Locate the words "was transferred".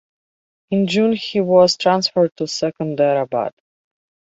1.41-2.35